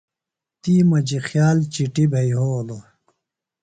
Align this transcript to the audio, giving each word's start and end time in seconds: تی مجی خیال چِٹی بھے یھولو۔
تی 0.61 0.73
مجی 0.89 1.19
خیال 1.27 1.57
چِٹی 1.73 2.05
بھے 2.11 2.21
یھولو۔ 2.31 2.77